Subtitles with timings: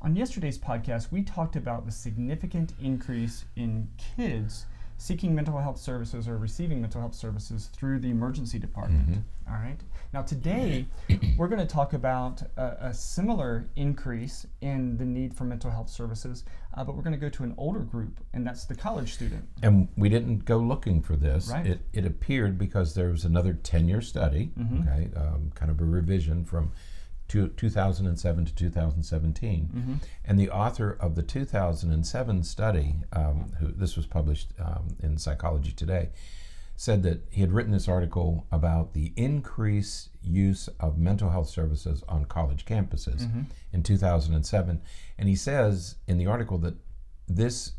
[0.00, 4.66] On yesterday's podcast, we talked about the significant increase in kids
[4.98, 9.08] seeking mental health services or receiving mental health services through the emergency department.
[9.10, 9.20] Mm-hmm.
[9.48, 9.78] All right.
[10.12, 10.86] Now, today,
[11.36, 15.90] we're going to talk about a, a similar increase in the need for mental health
[15.90, 19.12] services, uh, but we're going to go to an older group, and that's the college
[19.12, 19.46] student.
[19.62, 21.50] And we didn't go looking for this.
[21.50, 21.66] Right.
[21.66, 24.88] It, it appeared because there was another 10 year study, Mm-hmm.
[24.88, 26.72] okay, um, kind of a revision from
[27.28, 29.70] two, 2007 to 2017.
[29.74, 29.94] Mm-hmm.
[30.24, 35.72] And the author of the 2007 study, um, who this was published um, in Psychology
[35.72, 36.10] Today,
[36.76, 42.02] said that he had written this article about the increased use of mental health services
[42.08, 43.42] on college campuses Mm-hmm.
[43.72, 44.80] in 2007.
[45.18, 46.74] And he says in the article that
[47.26, 47.72] this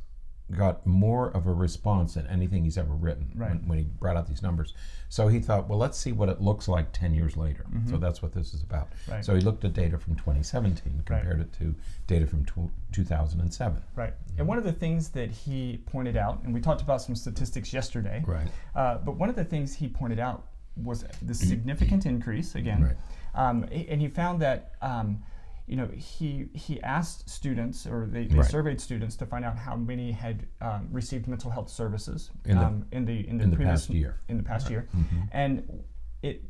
[0.55, 3.49] got more of a response than anything he's ever written Right.
[3.49, 4.73] when, when he brought out these numbers.
[5.09, 7.65] So he thought, well, let's see what it looks like 10 years later.
[7.89, 8.89] So that's what this is about.
[8.91, 9.11] Mm-hmm.
[9.11, 9.25] Right.
[9.25, 11.75] So he looked at data from 2017, compared it to
[12.07, 13.81] data from tw 2007.
[13.95, 14.13] Right.
[14.37, 17.73] And one of the things that he pointed out, and we talked about some statistics
[17.73, 18.47] yesterday, Right.
[18.75, 20.45] uh, but one of the things he pointed out
[20.75, 22.83] was the significant increase again.
[22.83, 22.95] Right.
[23.35, 25.23] Um, and he found that um,
[25.67, 28.49] you know he he asked students or they, they Right.
[28.49, 32.65] surveyed students to find out how many had um, received mental health services In the-
[32.65, 34.19] um, in the in the, in the previous past year.
[34.29, 34.87] in the past year,
[35.31, 35.83] and
[36.23, 36.41] it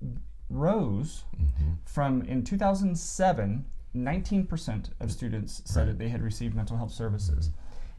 [0.50, 1.72] rose Mm-hmm.
[1.86, 3.66] from in 2007.
[3.95, 5.86] 19% of students said Right.
[5.88, 7.50] that they had received mental health services.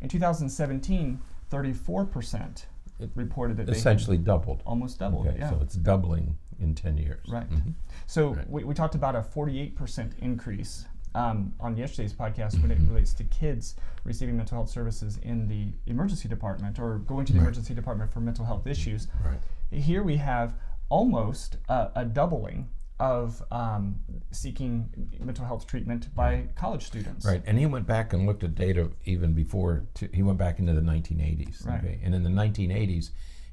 [0.00, 1.18] In 2017,
[1.50, 2.66] 34%
[3.00, 4.62] It reported that they Essentially doubled.
[4.66, 5.26] almost doubled.
[5.26, 5.50] Okay, yeah.
[5.50, 7.26] so it's doubling in 10 years.
[7.28, 7.48] Right.
[7.50, 7.74] Mhm.
[8.06, 8.50] So Right.
[8.50, 10.84] we, we talked about a 48% increase
[11.18, 13.74] um, on yesterday's podcast when it relates to kids
[14.04, 17.44] receiving mental health services in the emergency department or going to the Right.
[17.46, 19.08] emergency department for mental health issues.
[19.24, 19.40] Right.
[19.70, 20.54] Here we have
[20.88, 22.68] almost a, a doubling
[23.00, 23.96] of um,
[24.32, 24.88] seeking
[25.20, 27.24] mental health treatment by college students.
[27.24, 29.84] Right, and he went back and looked at data even before.
[29.94, 31.64] To, he went back into the 1980s.
[31.66, 31.78] Right.
[31.78, 33.10] Okay, and in the 1980s,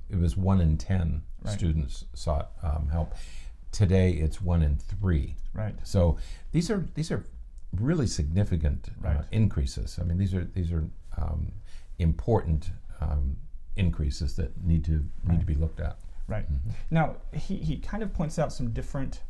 [0.10, 1.54] it was one in ten Right.
[1.54, 3.14] students sought um, help.
[3.72, 5.36] Today, it's one in three.
[5.54, 5.76] Right.
[5.84, 6.18] So
[6.52, 7.24] these are these are
[7.80, 9.98] really significant uh, increases.
[10.00, 10.84] I mean, these are these are
[11.18, 11.52] um,
[12.00, 12.72] important
[13.02, 13.38] um,
[13.76, 15.98] increases that need to need to be looked at.
[16.28, 16.52] Right.
[16.52, 16.70] Mm-hmm.
[16.90, 19.22] Now, he, he kind of points out some different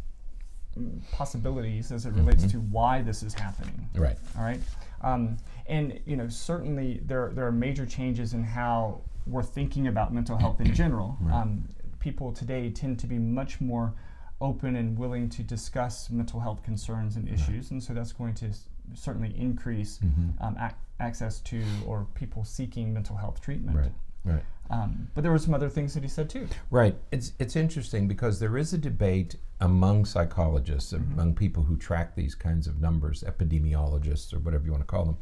[0.79, 2.51] mm, possibilities as it relates Mm-hmm.
[2.51, 3.89] to why this is happening.
[3.95, 4.17] Right.
[4.37, 4.61] All right.
[5.01, 10.13] Um, and, you know, certainly there, there are major changes in how we're thinking about
[10.13, 11.17] mental health in general.
[11.19, 11.41] Right.
[11.41, 11.67] Um,
[11.99, 13.93] people today tend to be much more
[14.41, 17.71] open and willing to discuss mental health concerns and issues.
[17.71, 20.43] And so that's going to s- certainly increase Mm-hmm.
[20.43, 23.77] um, ac- access to or people seeking mental health treatment.
[23.77, 23.91] Right.
[24.25, 24.43] Right.
[24.71, 26.47] Um, but there were some other things that he said too.
[26.71, 26.95] Right.
[27.11, 32.33] It's it's interesting because there is a debate among psychologists, among people who track these
[32.33, 35.17] kinds of numbers, epidemiologists or whatever you want to call them,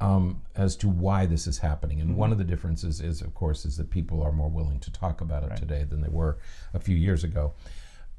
[0.00, 2.00] um, as to why this is happening.
[2.00, 4.90] And one of the differences is, of course, is that people are more willing to
[4.90, 5.58] talk about it Right.
[5.58, 6.38] today than they were
[6.72, 7.52] a few years ago.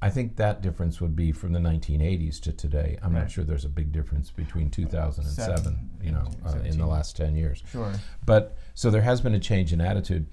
[0.02, 2.98] I think that difference would be from the 1980s to today.
[3.02, 3.22] I'm Right.
[3.22, 5.90] not sure there's a big difference between 2007, Seven.
[6.02, 7.62] you know, uh, in the last 10 years.
[7.70, 7.92] Sure.
[8.26, 10.28] But so there has been a change in attitude.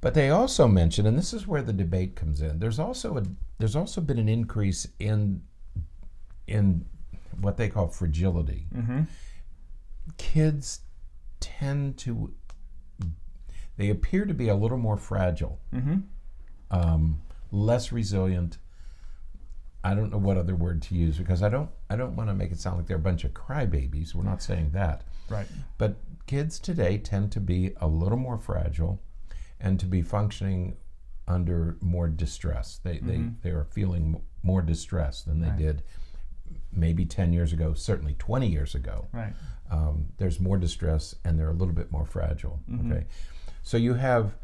[0.00, 2.60] But they also mention, and this is where the debate comes in.
[2.60, 3.22] There's also a
[3.58, 5.42] there's also been an increase in
[6.46, 6.84] in
[7.40, 8.68] what they call fragility.
[8.72, 9.02] Mm-hmm.
[10.16, 10.80] Kids
[11.40, 12.32] tend to
[13.76, 15.96] they appear to be a little more fragile, Mm-hmm.
[16.70, 17.20] um,
[17.50, 18.58] less resilient.
[19.84, 22.34] I don't know what other word to use because I don't I don't want to
[22.34, 24.14] make it sound like they're a bunch of crybabies.
[24.14, 25.04] We're not saying that.
[25.28, 25.46] Right.
[25.78, 29.00] But kids today tend to be a little more fragile
[29.60, 30.76] and to be functioning
[31.26, 32.80] under more distress.
[32.82, 35.58] They, they, they are feeling more distress than they Right.
[35.58, 35.82] did
[36.72, 39.08] maybe 10 years ago, certainly 20 years ago.
[39.12, 39.34] Right.
[39.70, 42.60] Um, there's more distress and they're a little bit more fragile.
[42.70, 42.90] Mhm.
[42.92, 43.06] Okay.
[43.62, 44.34] So you have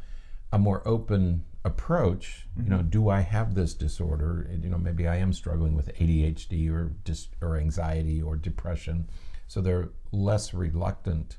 [0.53, 2.47] a more open approach.
[2.56, 2.88] You know, mm-hmm.
[2.88, 4.49] do I have this disorder?
[4.50, 9.08] You know, maybe I am struggling with ADHD or dis- or anxiety or depression.
[9.49, 11.38] So they're less reluctant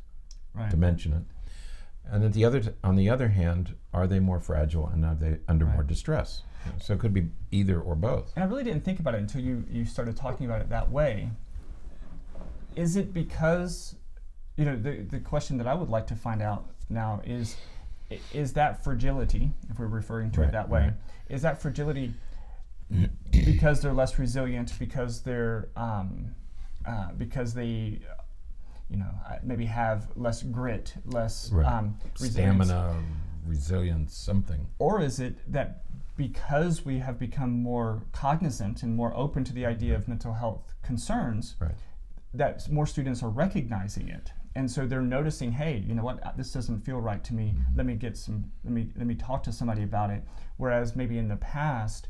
[0.54, 0.72] Right.
[0.72, 1.24] to mention it.
[2.06, 5.16] And at the other, t- on the other hand, are they more fragile and are
[5.16, 6.44] they under more distress?
[6.66, 8.32] You know, so it could be either or both.
[8.36, 10.90] And I really didn't think about it until you, you started talking about it that
[10.90, 11.30] way.
[12.76, 13.96] Is it because,
[14.56, 17.58] you know, the, the question that I would like to find out now is
[18.34, 20.94] is that fragility, if we're referring to Right, it that way, right.
[21.30, 22.14] is that fragility
[23.32, 26.36] because they're less resilient, because they're, um,
[26.86, 28.00] uh, because they,
[28.90, 31.66] you know, uh, maybe have less grit, less Right.
[31.66, 32.68] um, resilience?
[32.68, 33.04] Stamina,
[33.48, 34.68] resilience, something.
[34.78, 35.84] Or is it that
[36.16, 40.74] because we have become more cognizant and more open to the idea of mental health
[40.84, 41.76] concerns, Right.
[42.34, 46.52] that more students are recognizing it and so they're noticing hey you know what this
[46.54, 49.52] doesn't feel right to me let me get some let me let me talk to
[49.52, 50.24] somebody about it
[50.58, 52.08] whereas maybe in the past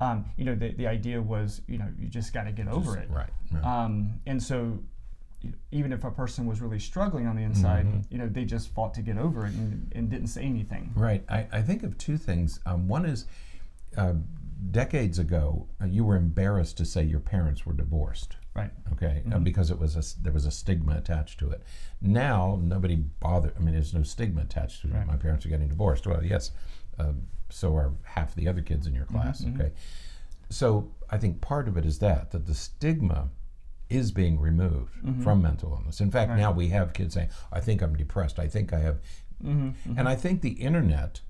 [0.00, 2.96] um, you know the, the idea was you know you just got to get over
[2.98, 3.30] it Right.
[3.52, 3.64] right.
[3.64, 4.78] um, and so
[5.72, 8.00] even if a person was really struggling on the inside Mm-hmm.
[8.10, 11.22] you know they just fought to get over it and, and didn't say anything Right.
[11.28, 12.60] I, I think of two things.
[12.66, 13.26] Um, one is
[13.96, 14.14] uh,
[14.70, 18.36] decades ago, uh, you were embarrassed to say your parents were divorced.
[18.54, 21.62] Right Okay, uh, because it was a there was a stigma attached to it.
[22.00, 23.52] Now nobody bother.
[23.56, 24.94] I mean, there's no stigma attached to it.
[24.94, 25.06] Right.
[25.06, 26.06] My parents are getting divorced.
[26.06, 26.52] Well, yes,
[26.98, 27.12] uh,
[27.50, 29.44] so are half the other kids in your class.
[29.54, 29.72] Okay,
[30.50, 33.30] so I think part of it is that that the stigma
[33.90, 36.00] is being removed from mental illness.
[36.00, 36.38] In fact, Right.
[36.38, 38.38] now we have kids saying, "I think I'm depressed.
[38.38, 39.00] I think I have,"
[39.42, 39.98] mm-hmm.
[39.98, 41.20] and I think the internet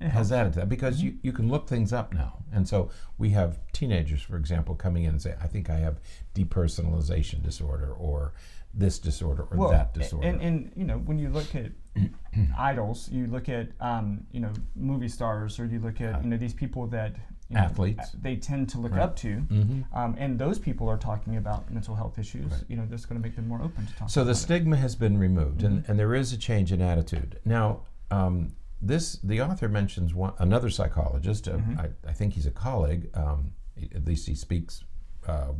[0.00, 2.38] has added to that because you, you can look things up now.
[2.52, 6.00] And so we have teenagers, for example, coming in and say, I think I have
[6.34, 8.34] depersonalization disorder or
[8.74, 10.28] this disorder or that disorder.
[10.28, 11.72] And, and you know, when you look at
[12.58, 16.36] idols, you look at um, you know movie stars, or you look at you know
[16.36, 17.16] these people that
[17.48, 18.10] you know, Athletes.
[18.20, 19.00] they tend to look Right.
[19.02, 19.84] up to, Mhm.
[19.96, 22.50] um, and those people are talking about mental health issues.
[22.52, 22.64] Right.
[22.68, 24.08] You know, that's going to make them more open to talking.
[24.08, 24.40] So the about it.
[24.40, 25.90] stigma has been removed, and, Mm-hmm.
[25.90, 27.38] and there is a change in attitude.
[27.44, 31.48] Now, um, this the author mentions one, another psychologist.
[31.48, 31.80] Uh, Mm-hmm.
[31.80, 33.08] I, I think he's a colleague.
[33.14, 33.52] Um,
[33.94, 34.84] at least he speaks
[35.26, 35.52] uh,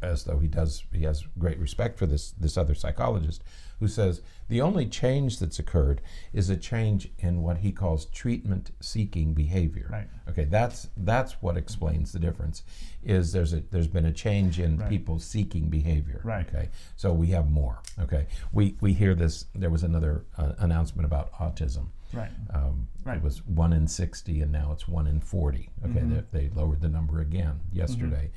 [0.00, 0.84] as though he does.
[0.92, 3.42] He has great respect for this this other psychologist,
[3.80, 6.00] who says the only change that's occurred
[6.32, 9.88] is a change in what he calls treatment seeking behavior.
[9.90, 10.08] Right.
[10.28, 12.62] Okay, that's that's what explains the difference.
[13.04, 14.88] Is there's a there's been a change in Right.
[14.90, 16.20] people seeking behavior.
[16.24, 16.46] Right.
[16.48, 17.80] Okay, so we have more.
[18.00, 19.46] Okay, we we hear this.
[19.54, 21.88] There was another uh, announcement about autism.
[22.12, 23.16] Right, Um, Right.
[23.16, 25.70] It was one in sixty, and now it's one in forty.
[25.84, 26.20] Okay, Mm-hmm.
[26.32, 28.30] they, they lowered the number again yesterday.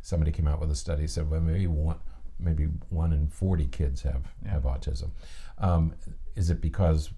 [0.00, 1.98] Somebody came out with a study said well maybe one
[2.38, 4.50] maybe one in forty kids have Yeah.
[4.52, 5.10] have autism.
[5.58, 5.94] Um,
[6.36, 7.10] is it because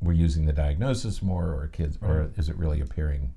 [0.00, 3.32] we're using the diagnosis more, or kids, or is it really appearing?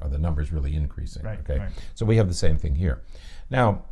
[0.00, 1.22] Are the numbers really increasing?
[1.22, 1.70] Right, Okay, right.
[1.94, 3.02] so we have the same thing here.
[3.50, 3.84] Now,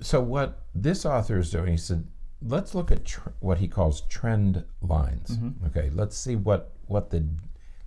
[0.00, 2.06] so what this author is doing, he said,
[2.44, 5.36] let's look at tr- what he calls trend lines.
[5.36, 5.66] Mm-hmm.
[5.66, 7.26] Okay, let's see what what the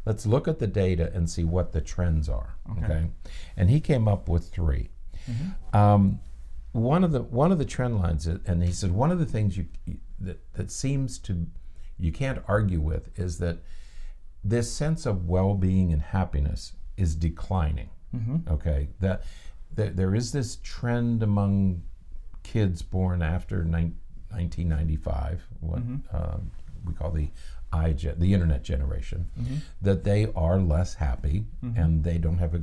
[0.05, 2.55] let's look at the data and see what the trends are.
[2.71, 3.07] Okay, Okay.
[3.57, 4.89] and he came up with 3
[5.73, 6.19] Um,
[6.71, 9.57] one of the one of the trend lines, and he said one of the things
[9.57, 11.47] you, you that that seems to
[11.97, 13.59] you can't argue with is that
[14.43, 17.89] this sense of well-being and happiness is declining.
[18.49, 19.23] Okay, that,
[19.73, 21.83] that there is this trend among
[22.43, 23.97] kids born after nine,
[24.35, 25.79] 1995, what
[26.13, 26.51] um,
[26.85, 27.29] we call the
[27.73, 29.27] iGen, the internet generation,
[29.81, 31.45] that they are less happy
[31.75, 32.61] and they don't have a,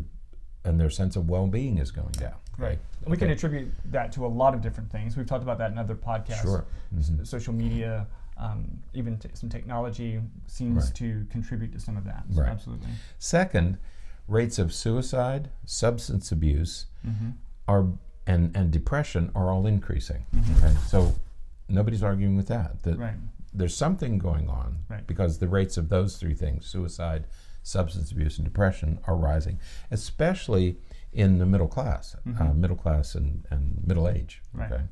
[0.64, 2.34] and their sense of well-being is going down.
[2.58, 2.78] right.
[3.06, 5.16] We can attribute that to a lot of different things.
[5.16, 6.42] We've talked about that in other podcasts.
[6.42, 6.64] Sure.
[6.96, 10.94] S- social media, um, even t- some technology seems Right.
[10.96, 12.22] to contribute to some of that.
[12.30, 12.50] So Right.
[12.50, 12.86] Absolutely.
[13.18, 13.78] Second,
[14.28, 17.30] rates of suicide, substance abuse, Mm-hmm.
[17.66, 17.86] are
[18.24, 20.24] and and depression are all increasing.
[20.58, 21.12] Okay, so
[21.68, 22.82] nobody's arguing with that.
[22.82, 23.14] That Right.
[23.52, 25.06] there's something going on Right.
[25.06, 27.26] because the rates of those three things suicide
[27.62, 29.60] substance abuse and depression are rising
[29.90, 30.76] especially
[31.12, 34.60] in the middle class uh, middle class and, and middle age Mm-hmm.
[34.60, 34.72] Right.
[34.72, 34.82] okay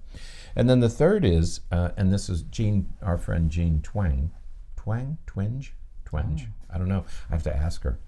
[0.54, 4.30] and then the third is uh, and this is Jean our friend Jean Twang
[4.76, 6.74] Twang Twinge Twenge Oh.
[6.74, 7.98] I don't know I have to ask her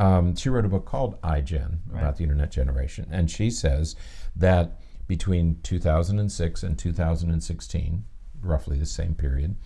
[0.00, 2.00] um, she wrote a book called iGen Right.
[2.00, 3.94] about the internet generation and she says
[4.34, 8.04] that between 2006 and 2016
[8.40, 9.56] roughly the same period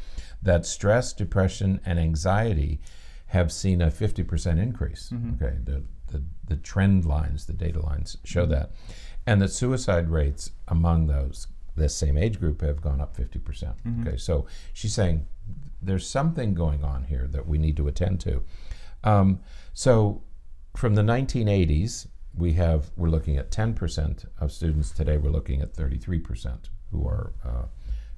[0.42, 2.80] that stress, depression, and anxiety
[3.26, 5.10] have seen a 50% increase.
[5.12, 5.42] Mm-hmm.
[5.42, 8.52] Okay, the, the, the trend lines, the data lines show mm-hmm.
[8.52, 8.72] that.
[9.26, 11.46] And that suicide rates among those,
[11.76, 13.44] this same age group, have gone up 50%.
[13.44, 14.06] percent mm-hmm.
[14.06, 15.26] Okay, so she's saying
[15.80, 18.42] there's something going on here that we need to attend to.
[19.04, 19.40] Um,
[19.72, 20.22] so
[20.76, 25.16] from the 1980s, we have we're looking at 10% of students today.
[25.16, 27.64] We're looking at 33% who are uh,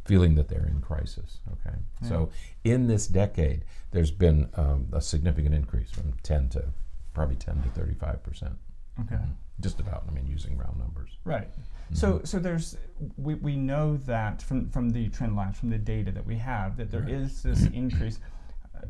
[0.05, 1.39] feeling that they're in crisis.
[1.53, 1.77] Okay,
[2.09, 2.31] so
[2.65, 6.65] in this decade, there's been um, a significant increase from 10 to
[7.13, 8.53] probably 10 to 35 percent.
[9.01, 9.23] Okay.
[9.61, 10.05] Just about.
[10.09, 11.11] I mean, using round numbers.
[11.25, 11.49] Right.
[11.93, 12.77] So, so there's
[13.17, 16.77] we, we know that from from the trend lines, from the data that we have,
[16.77, 18.19] that there is this increase.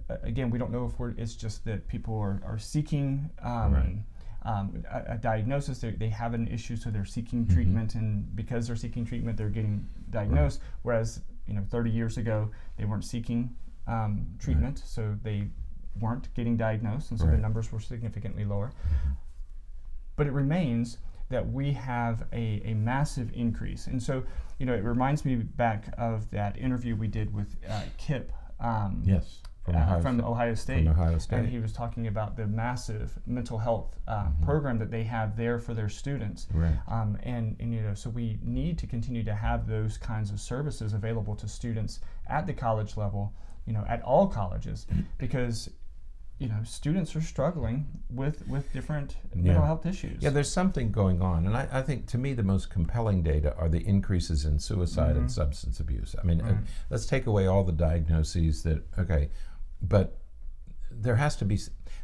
[0.09, 3.75] Uh, again, we don't know if we're, it's just that people are, are seeking um,
[3.75, 3.97] Right.
[4.45, 5.79] Um, a, a diagnosis.
[5.81, 7.55] They, they have an issue, so they're seeking Mm-hmm.
[7.55, 10.61] treatment, and because they're seeking treatment, they're getting diagnosed.
[10.83, 13.55] Whereas, you know, 30 years ago, they weren't seeking
[13.87, 15.49] um, treatment, so they
[16.01, 18.73] weren't getting diagnosed, and so the numbers were significantly lower.
[20.17, 20.99] But it remains
[21.31, 23.87] that we have a, a massive increase.
[23.87, 24.23] And so,
[24.59, 29.03] you know, it reminds me back of that interview we did with uh, Kip um,
[29.05, 29.41] Yes.
[29.65, 31.39] From uh, Ohio, from State- Ohio State.
[31.39, 34.43] And he was talking about the massive mental health uh, Mhm.
[34.43, 36.47] program that they have there for their students.
[36.53, 36.77] right.
[36.87, 40.39] Um, and, and you know, so we need to continue to have those kinds of
[40.39, 43.33] services available to students at the college level,
[43.65, 44.87] you know, at all colleges,
[45.19, 45.71] because
[46.39, 50.21] you know students are struggling with with different mental health issues.
[50.21, 53.55] Yeah, there's something going on, and I, I think to me the most compelling data
[53.57, 55.31] are the increases in suicide and Mhm.
[55.31, 56.17] substance abuse.
[56.21, 56.59] I mean, uh,
[56.91, 59.31] let's take away all the diagnoses that okay,
[59.83, 60.19] but
[60.91, 61.59] there has to be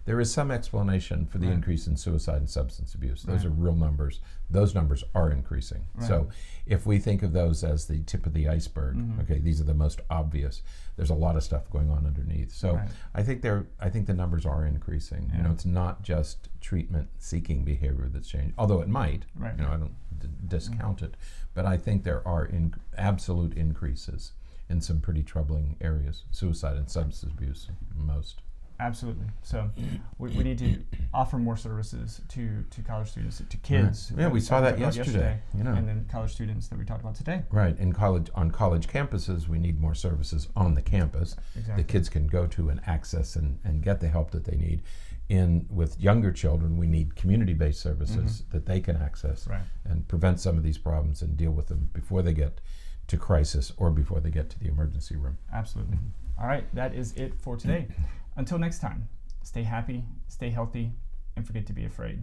[0.06, 1.54] there is some explanation for the Right.
[1.54, 3.22] increase in suicide and substance abuse.
[3.22, 3.52] Those Right.
[3.52, 4.20] are real numbers.
[4.48, 5.84] Those numbers are increasing.
[6.00, 6.30] So
[6.66, 9.20] if we think of those as the tip of the iceberg, Mhm.
[9.20, 10.62] okay, these are the most obvious.
[10.96, 12.50] There's a lot of stuff going on underneath.
[12.52, 12.88] So Right.
[13.14, 15.30] I think they're I think the numbers are increasing.
[15.36, 19.26] You know, it's not just treatment seeking behavior that's changed, although it might.
[19.36, 19.56] Right.
[19.56, 21.16] You know, I don't d- discount it,
[21.54, 24.32] but I think there are in absolute increases
[24.70, 28.40] in some pretty troubling areas, suicide and substance abuse most.
[28.80, 29.26] Absolutely.
[29.42, 29.70] So
[30.18, 30.78] we, we need to
[31.12, 34.10] offer more services to, to college students, to kids.
[34.10, 35.72] Yeah, that we saw that about yesterday, you know.
[35.72, 37.42] And then college students that we talked about today.
[37.50, 37.78] Right.
[37.78, 41.82] In college on college campuses, we need more services on the campus Exactly.
[41.82, 44.82] that kids can go to and access and, and get the help that they need.
[45.28, 48.50] In with younger children, we need community-based services mm-hmm.
[48.52, 49.60] that they can access Right.
[49.84, 52.62] and prevent some of these problems and deal with them before they get
[53.10, 55.36] to crisis or before they get to the emergency room.
[55.52, 55.98] Absolutely.
[56.40, 57.88] All right, that is it for today.
[58.36, 59.08] Until next time,
[59.42, 60.92] stay happy, stay healthy,
[61.36, 62.22] and forget to be afraid.